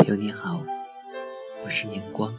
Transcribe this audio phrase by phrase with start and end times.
[0.00, 0.62] 朋友你好，
[1.62, 2.32] 我是年光，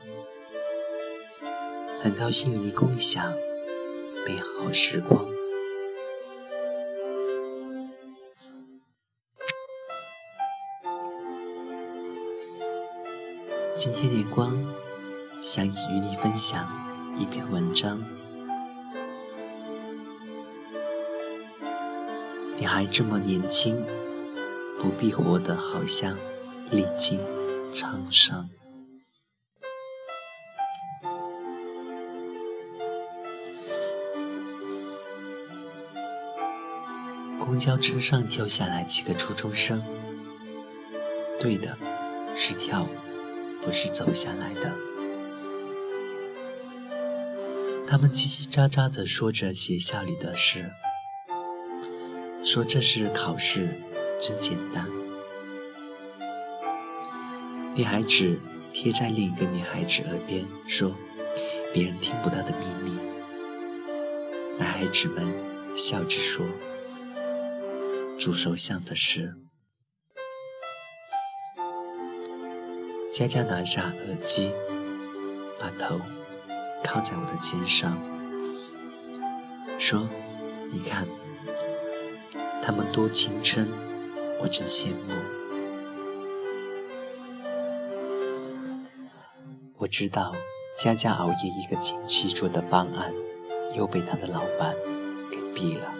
[2.02, 3.32] 很高兴与你共享
[4.26, 5.24] 美好时光。
[13.76, 14.58] 今天年光
[15.44, 16.68] 想与你分享
[17.20, 18.04] 一篇文章。
[22.58, 23.86] 你还这么年轻，
[24.80, 26.18] 不必活得好像
[26.72, 27.20] 历经
[27.74, 28.50] 沧桑。
[37.40, 39.82] 公交车上跳下来几个初中生，
[41.40, 41.78] 对的，
[42.36, 42.88] 是跳，
[43.62, 44.74] 不是走下来的。
[47.88, 50.72] 他们叽叽喳喳地说着学校里的事。
[52.46, 53.82] 说这是考试，
[54.20, 54.91] 真简单。
[57.74, 58.38] 女孩子
[58.74, 60.94] 贴在另一个女孩子耳边说
[61.74, 63.00] ：“别人听不到的秘密。”
[64.60, 65.26] 男孩子们
[65.76, 66.46] 笑着说
[68.20, 69.36] ：“主首相的事。”
[73.12, 74.52] 佳佳拿下耳机，
[75.60, 76.00] 把头
[76.84, 77.98] 靠在我的肩上，
[79.80, 80.08] 说
[80.74, 81.08] ：“你看。”
[82.62, 83.68] 他们多青春，
[84.40, 85.41] 我真羡慕。
[89.82, 90.36] 我知道
[90.78, 93.12] 佳佳熬夜一个星期做的方案，
[93.76, 94.76] 又被他的老板
[95.32, 95.92] 给毙了，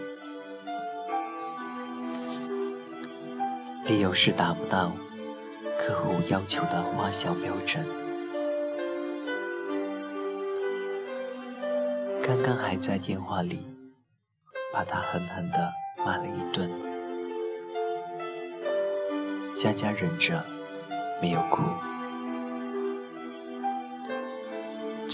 [3.88, 4.92] 理由是达不到
[5.80, 7.84] 客户要求的花销标准。
[12.24, 13.66] 刚刚还在电话里，
[14.72, 15.72] 把他狠狠的。
[16.04, 16.68] 骂了一顿，
[19.56, 20.44] 佳佳忍着
[21.22, 21.62] 没有哭。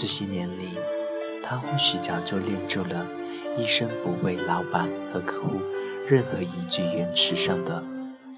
[0.00, 0.68] 这些年里，
[1.42, 3.04] 他或许早就练就了
[3.58, 5.60] 一生不为老板和客户
[6.06, 7.82] 任何一句言辞上的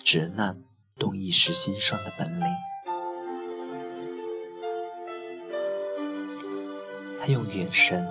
[0.02, 0.56] 责难
[0.98, 2.46] 动一时心酸的本领。
[7.20, 8.08] 他用眼神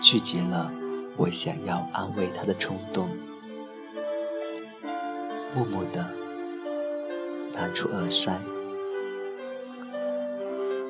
[0.00, 0.72] 拒绝了
[1.18, 3.10] 我想要安慰他的冲动。
[5.54, 6.08] 默默地
[7.52, 8.40] 拿出耳塞，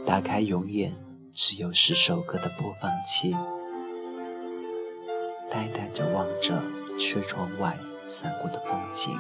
[0.06, 0.94] 打开永远
[1.32, 3.36] 只有十首歌的播放器，
[5.50, 6.60] 呆呆地望着
[6.98, 9.16] 车窗外散过的风景，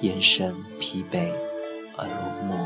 [0.00, 1.32] 眼神疲惫
[1.96, 2.14] 而落
[2.48, 2.56] 寞。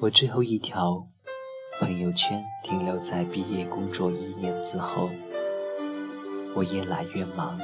[0.00, 1.06] 我最后一条。
[1.78, 5.08] 朋友圈停留在毕业工作一年之后，
[6.54, 7.58] 我越来越忙，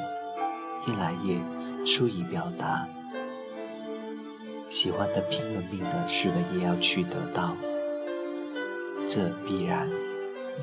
[0.87, 1.35] 越来越
[1.87, 2.87] 疏于表达。
[4.69, 7.57] 喜欢的拼了命的试了也要去得到，
[9.09, 9.89] 这必然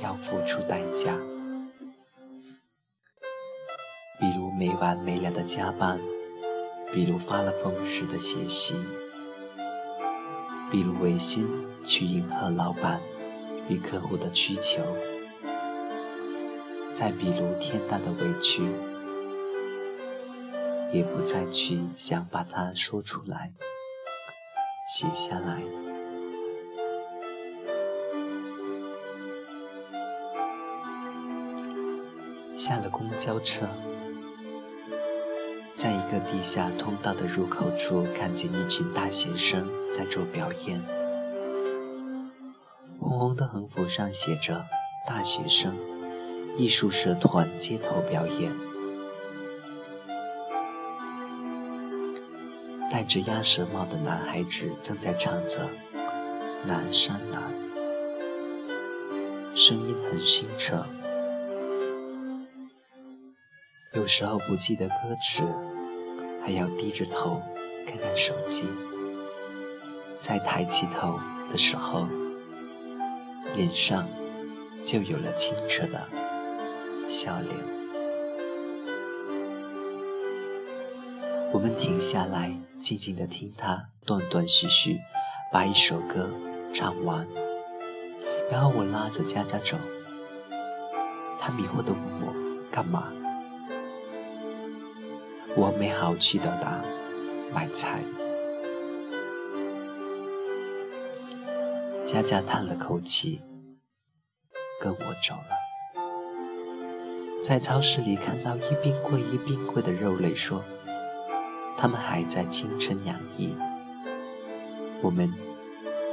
[0.02, 1.18] 要付出代价。
[4.20, 6.00] 比如没完没了的加班，
[6.94, 8.76] 比如发了疯似的学习，
[10.70, 11.48] 比如违心
[11.84, 13.00] 去迎合老板。
[13.70, 14.82] 与客户的需求，
[16.94, 18.62] 再比如天大的委屈，
[20.94, 23.52] 也不再去想把它说出来、
[24.88, 25.62] 写下来。
[32.56, 33.68] 下了公交车，
[35.74, 40.82] 在一个地下通道的入口处，看见一群大学生在做表演。
[43.00, 44.66] 红红的横幅上写着
[45.06, 45.76] “大学生
[46.58, 48.52] 艺术社团街头表演”，
[52.94, 55.62] 戴着鸭舌帽的男孩子正在唱着
[56.68, 57.42] 《南山南》，
[59.58, 60.86] 声音很清澈。
[63.94, 64.94] 有时候不记得歌
[65.24, 65.42] 词，
[66.46, 67.42] 还要低着头
[67.88, 68.68] 看看手机，
[70.20, 71.20] 再抬起头
[71.50, 72.06] 的时候。
[73.56, 74.08] 脸上
[74.84, 76.08] 就有了清澈的
[77.10, 77.83] 笑脸。
[81.54, 85.00] 我们停下来，静静地听他断断续续
[85.52, 86.28] 把一首歌
[86.74, 87.28] 唱完，
[88.50, 89.78] 然后我拉着佳佳走。
[91.40, 92.34] 他迷惑地问我
[92.72, 93.14] 干嘛？
[95.56, 96.84] 我没好气地答：
[97.54, 98.04] 买菜。
[102.04, 103.42] 佳佳叹了口气，
[104.82, 105.54] 跟我走了。
[107.44, 110.64] 在超市里看到一冰柜一冰柜的肉类，说
[111.78, 113.54] 他们还在青春洋溢，
[115.02, 115.32] 我们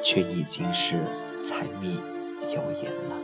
[0.04, 0.98] 却已经是
[1.44, 2.00] 柴米
[2.52, 3.16] 油盐了。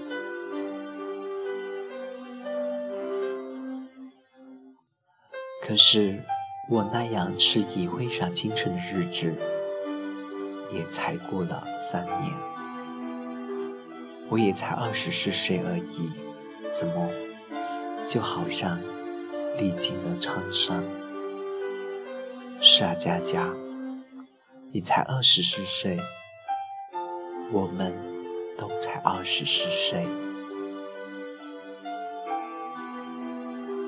[5.62, 6.22] 可是
[6.70, 9.34] 我那样迟疑挥洒青春的日子，
[10.72, 12.32] 也才过了三年，
[14.28, 16.12] 我也才二十四岁而已，
[16.72, 17.10] 怎么？
[18.06, 18.78] 就好像
[19.58, 20.84] 历经了沧桑。
[22.60, 23.54] 是啊，佳佳，
[24.72, 25.98] 你才二十四岁，
[27.52, 27.94] 我们
[28.58, 30.06] 都才二十四岁。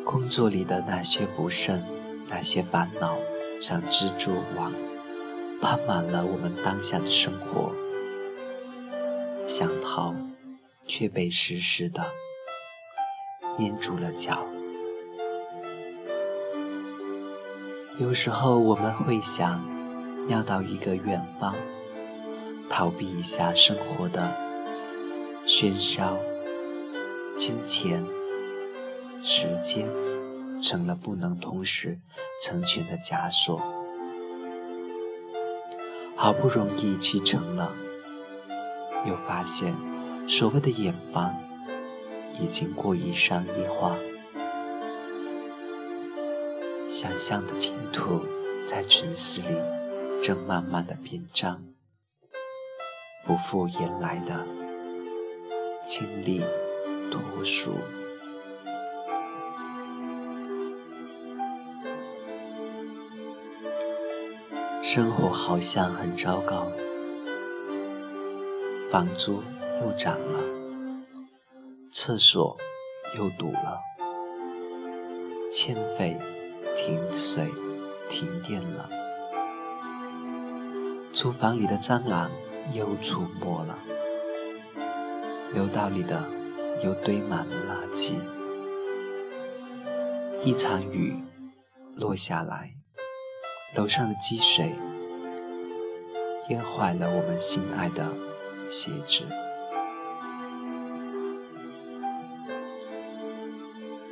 [0.05, 1.85] 工作里的那些不顺，
[2.29, 3.19] 那些烦恼，
[3.61, 4.73] 像蜘蛛网，
[5.61, 7.75] 爬满了我们当下的生活。
[9.47, 10.15] 想逃，
[10.87, 12.05] 却被实时的。
[13.59, 14.48] 粘住了脚。
[17.99, 19.61] 有时候我们会想，
[20.29, 21.53] 要到一个远方，
[22.71, 24.33] 逃避一下生活的
[25.49, 26.17] 喧嚣，
[27.37, 28.05] 金钱、
[29.25, 29.89] 时间
[30.63, 31.99] 成了不能同时
[32.41, 33.61] 成全的枷锁。
[36.15, 37.73] 好不容易去成了，
[39.07, 39.75] 又发现
[40.29, 41.35] 所谓的远方。
[42.41, 43.97] 已经过于商业化，
[46.89, 48.25] 想象的净土
[48.67, 49.61] 在城市里
[50.23, 51.63] 正慢慢的变脏，
[53.27, 54.47] 不复原来的
[55.85, 56.41] 清丽
[57.11, 57.73] 脱俗。
[64.83, 66.73] 生活好像很糟糕，
[68.91, 69.43] 房租
[69.83, 70.41] 又涨了。
[71.93, 72.57] 厕所
[73.19, 73.79] 又堵了，
[75.53, 76.17] 欠费、
[76.89, 77.47] 停水、
[78.09, 78.89] 停电了，
[81.13, 82.31] 厨房里的蟑螂
[82.73, 83.79] 又出没了，
[85.55, 86.25] 楼道里的
[86.83, 88.15] 又堆满了垃圾，
[90.43, 91.23] 一场雨
[91.95, 92.73] 落下来，
[93.77, 94.75] 楼上的积水
[96.49, 98.09] 淹坏了我们心爱的
[98.71, 99.27] 鞋子。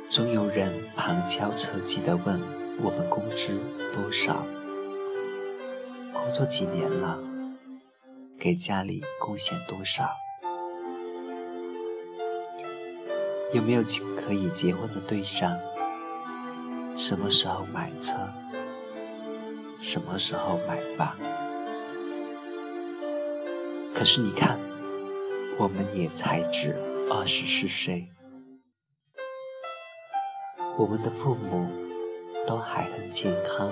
[0.07, 2.39] 总有人旁敲侧击地问
[2.79, 3.59] 我们工资
[3.91, 4.45] 多少，
[6.13, 7.17] 工作几年了，
[8.39, 10.09] 给家里贡献多少，
[13.51, 13.81] 有没有
[14.15, 15.57] 可以结婚的对象，
[16.95, 18.15] 什么时候买车，
[19.81, 21.17] 什么时候买房。
[23.95, 24.59] 可是你看，
[25.57, 26.75] 我们也才只
[27.09, 28.07] 二十四岁。
[30.77, 31.67] 我们的父母
[32.47, 33.69] 都还很健康，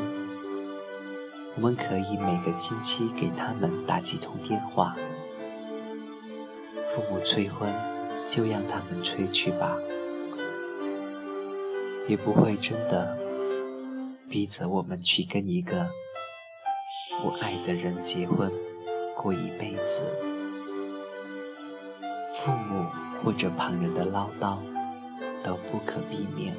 [1.56, 4.96] 我们可以每个星期给他们打几通电话。
[6.94, 7.74] 父母催婚，
[8.28, 9.78] 就让他们催去吧，
[12.08, 13.18] 也不会真的
[14.28, 15.90] 逼着我们去跟一个
[17.22, 18.52] 不爱的人结婚，
[19.16, 20.04] 过一辈子。
[22.38, 22.86] 父母
[23.24, 24.58] 或者旁人的唠叨
[25.42, 26.54] 都不可避免。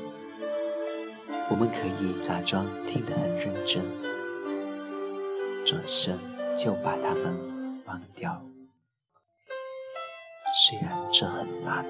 [1.48, 3.84] 我们可以假装听得很认真，
[5.64, 6.18] 转身
[6.56, 8.42] 就把他们忘掉。
[10.68, 11.86] 虽然这很难。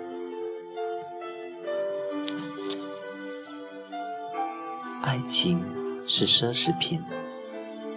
[5.02, 5.64] 爱情
[6.06, 7.02] 是奢侈品，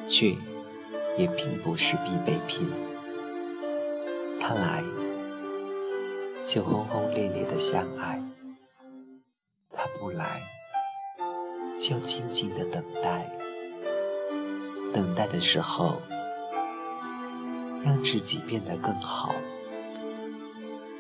[0.08, 0.28] 却
[1.18, 2.72] 也并不是必备品。
[4.40, 4.84] 他来
[6.46, 8.24] 就轰轰烈烈的相爱，
[9.72, 10.40] 他不来。
[11.80, 13.32] 就静静的等待，
[14.94, 16.02] 等待的时候，
[17.84, 19.34] 让自己变得更好，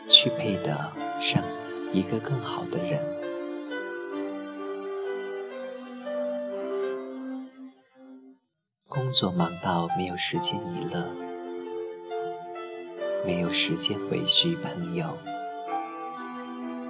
[0.07, 1.43] 去配得上
[1.91, 3.05] 一个更好的人。
[8.87, 11.05] 工作忙到没有时间娱乐，
[13.25, 15.17] 没有时间维系朋友，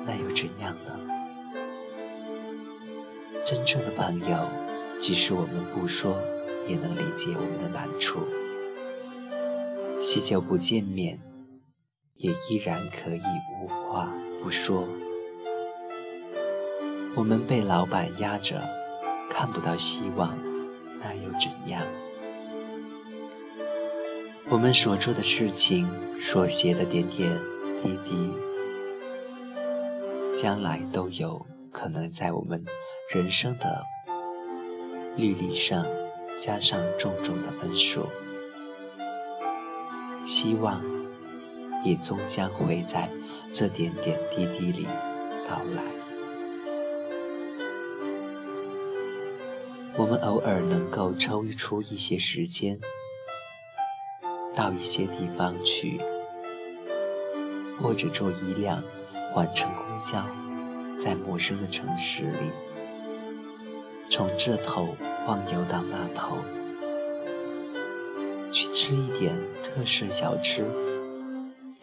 [0.05, 1.18] 那又怎样呢？
[3.49, 4.47] 真正的朋友，
[4.99, 6.15] 即使我们不说，
[6.67, 8.19] 也能理解我们的难处。
[9.99, 11.19] 许久不见面，
[12.13, 13.21] 也依然可以
[13.59, 14.13] 无话
[14.43, 14.87] 不说。
[17.15, 18.61] 我们被老板压着，
[19.31, 20.37] 看不到希望，
[20.99, 21.81] 那又怎样？
[24.51, 25.89] 我们所做的事情，
[26.21, 27.31] 所写的点点
[27.81, 28.29] 滴滴，
[30.35, 32.63] 将来都有可能在我们
[33.11, 33.83] 人生的
[35.17, 35.83] 履历上
[36.37, 38.07] 加上重重的分数。
[40.27, 40.79] 希望
[41.83, 43.09] 也终将会在
[43.51, 44.85] 这点点滴滴里
[45.47, 45.81] 到来。
[49.97, 52.79] 我们偶尔能够抽出一些时间，
[54.53, 55.99] 到一些地方去，
[57.81, 58.83] 或者坐一辆
[59.33, 60.23] 换乘公交，
[60.99, 62.51] 在陌生的城市里，
[64.09, 66.37] 从这头晃悠到那头。
[68.51, 70.65] 去吃一点特色小吃，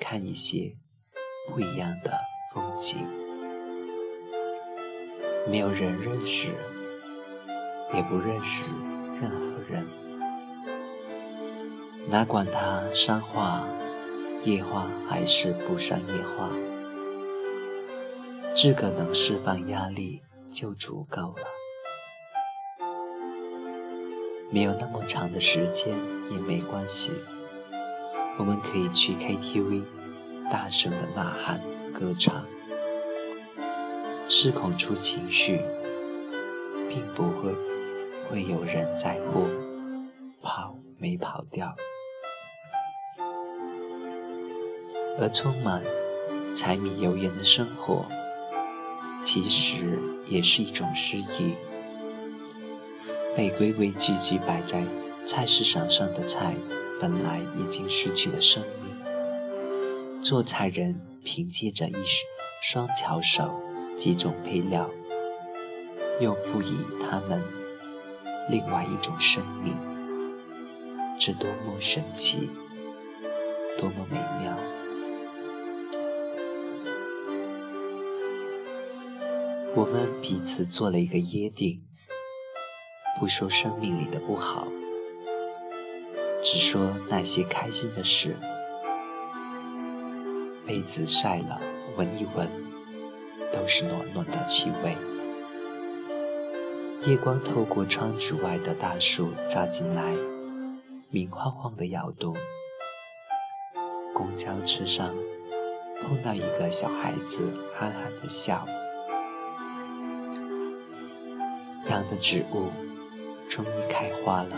[0.01, 0.75] 看一些
[1.49, 2.13] 不一样的
[2.53, 3.07] 风景。
[5.49, 6.49] 没有人认识，
[7.95, 8.65] 也不认识
[9.21, 9.87] 任何人。
[12.11, 13.65] 哪管他商化、
[14.45, 16.51] 夜话还是不商业化，
[18.57, 21.56] 自个能释放压力就足够了。
[24.51, 25.95] 没有那么长的时间
[26.31, 27.13] 也没关系，
[28.39, 29.83] 我们可以去 KTV，
[30.51, 31.61] 大声的呐喊、
[31.93, 32.45] 歌唱，
[34.29, 35.61] 失控出情绪，
[36.89, 37.53] 并不会
[38.29, 39.47] 会有人在乎
[40.41, 41.75] 跑没跑掉。
[45.19, 45.83] 而充满
[46.55, 48.07] 柴米油盐的生活，
[49.23, 49.99] 其实
[50.29, 51.55] 也是一种诗意。
[53.37, 54.83] 被规规矩矩摆在
[55.27, 56.55] 菜市场上的菜，
[56.99, 60.23] 本来已经失去了生命。
[60.23, 61.95] 做菜人凭借着一
[62.63, 63.55] 双巧手、
[63.95, 64.89] 几种配料，
[66.19, 67.43] 又赋予它们
[68.49, 69.75] 另外一种生命，
[71.21, 72.49] 这多么神奇，
[73.79, 74.57] 多么美妙！
[79.77, 81.83] 我们彼此做了一个约定。
[83.19, 84.67] 不说生命里的不好，
[86.43, 88.37] 只说那些开心的事。
[90.67, 91.61] 被子晒了，
[91.97, 92.47] 闻一闻，
[93.53, 94.97] 都是暖暖的气味。
[97.07, 100.15] 夜光透过窗子外的大树照进来，
[101.09, 102.37] 明晃晃的摇动。
[104.13, 105.15] 公交车上
[106.03, 108.67] 碰到一个小孩子，憨憨的笑。
[111.89, 112.86] 养的植物。
[113.57, 114.55] 终于开花了，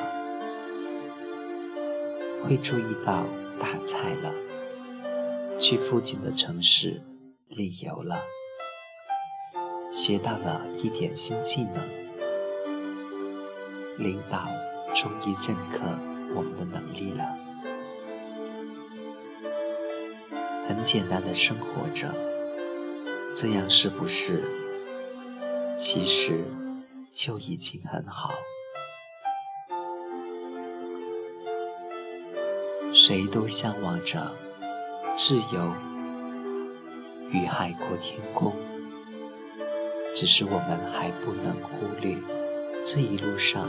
[2.43, 3.23] 会注意到
[3.61, 4.35] 大菜了，
[5.61, 7.00] 去附近的城市
[7.47, 8.19] 旅游了，
[9.93, 11.75] 学到了一点新技能，
[13.99, 14.49] 领导
[14.97, 15.85] 终于认可
[16.35, 17.38] 我们的能力了，
[20.67, 22.12] 很简单的生活着，
[23.33, 24.43] 这样是不是？
[25.78, 26.43] 其实
[27.12, 28.35] 就已经很好。
[33.08, 34.30] 谁都向往着
[35.16, 35.72] 自由
[37.30, 38.54] 与海阔天空，
[40.14, 42.18] 只是我们还不能忽略
[42.84, 43.66] 这一路上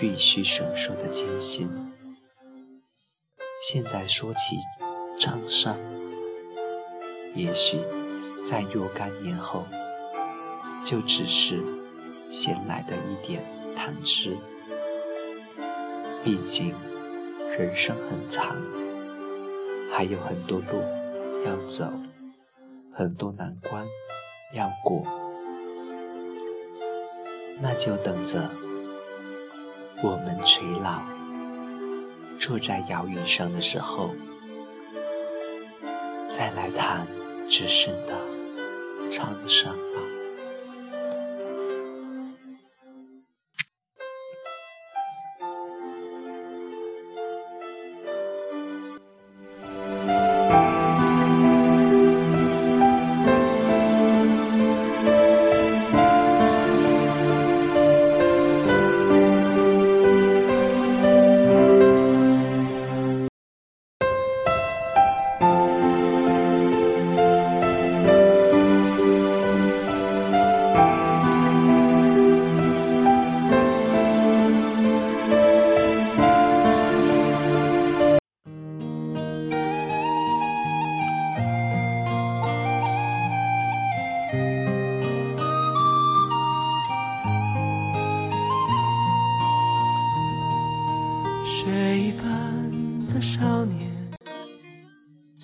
[0.00, 1.70] 必须承受的艰辛。
[3.62, 4.56] 现在说起
[5.20, 5.78] 沧桑，
[7.36, 7.78] 也许
[8.44, 9.64] 在若干年后，
[10.84, 11.62] 就只是
[12.32, 13.44] 闲来的一点
[13.76, 14.36] 谈资。
[16.24, 16.74] 毕竟。
[17.58, 18.56] 人生很长，
[19.92, 20.82] 还有很多路
[21.44, 21.84] 要走，
[22.90, 23.86] 很多难关
[24.54, 25.04] 要过，
[27.60, 28.50] 那就等着
[30.02, 31.02] 我们垂老，
[32.40, 34.10] 坐在摇椅上的时候，
[36.28, 37.06] 再来谈
[37.48, 38.14] 只剩的
[39.10, 40.01] 沧桑吧。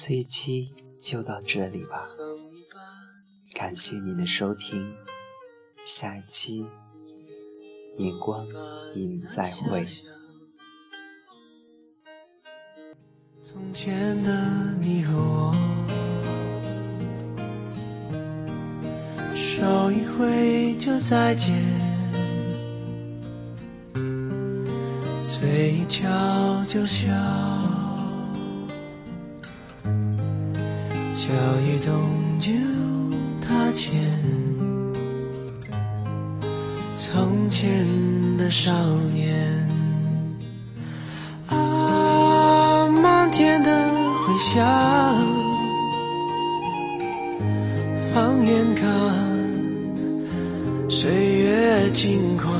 [0.08, 2.02] 这一期就到这里吧，
[3.52, 4.94] 感谢您的收听，
[5.84, 6.64] 下一期
[7.98, 8.46] 荧光
[8.96, 9.84] 与你再会。
[13.44, 15.54] 从前的你和我，
[19.36, 21.54] 手一挥就再见，
[25.22, 27.12] 嘴一翘就笑，
[31.84, 32.52] 动就
[33.40, 33.92] 他前，
[36.96, 37.86] 从前
[38.36, 38.72] 的少
[39.12, 39.68] 年，
[41.48, 43.70] 啊，漫天的
[44.26, 44.66] 回响，
[48.12, 48.88] 放眼看
[50.90, 52.57] 岁月轻狂。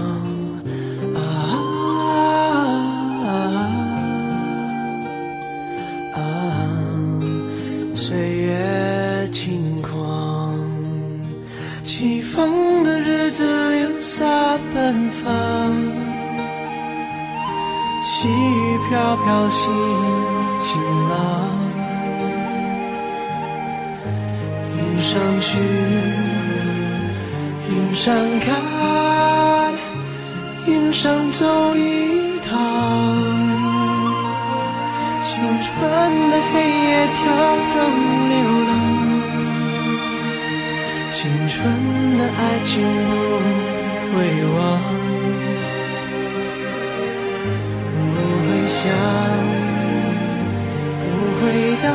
[28.09, 28.57] 山看，
[30.67, 32.57] 云上走一趟，
[35.29, 35.69] 青春
[36.31, 37.21] 的黑夜跳
[37.75, 37.77] 动
[38.31, 38.35] 流
[38.65, 38.71] 浪，
[41.13, 41.57] 青春
[42.17, 43.13] 的爱情不
[44.17, 44.17] 会
[44.57, 44.59] 忘，
[48.15, 48.89] 不会想，
[51.05, 51.05] 不
[51.43, 51.45] 会
[51.83, 51.87] 答，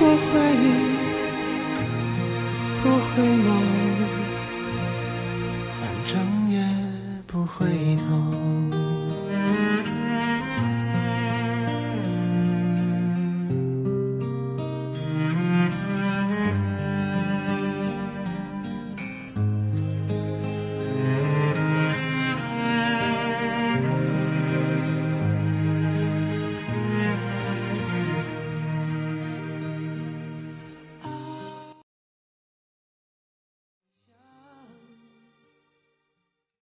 [0.16, 0.81] 会。
[3.14, 3.50] 回眸
[5.78, 6.56] 反正也
[7.26, 7.66] 不回
[7.96, 8.11] 头